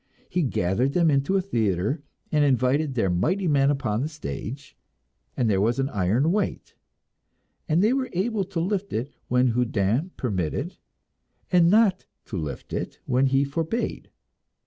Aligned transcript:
He 0.31 0.41
gathered 0.41 0.93
them 0.93 1.11
into 1.11 1.37
a 1.37 1.41
theatre, 1.41 2.01
and 2.31 2.43
invited 2.43 2.95
their 2.95 3.11
mighty 3.11 3.47
men 3.47 3.69
upon 3.69 4.01
the 4.01 4.07
stage, 4.09 4.75
and 5.37 5.47
there 5.47 5.61
was 5.61 5.77
an 5.77 5.89
iron 5.89 6.31
weight, 6.31 6.73
and 7.69 7.83
they 7.83 7.93
were 7.93 8.09
able 8.11 8.43
to 8.45 8.59
lift 8.59 8.93
it 8.93 9.13
when 9.27 9.49
Houdin 9.49 10.09
permitted, 10.17 10.77
and 11.51 11.69
not 11.69 12.07
to 12.25 12.35
lift 12.37 12.73
it 12.73 12.97
when 13.05 13.27
he 13.27 13.43
forbade. 13.43 14.09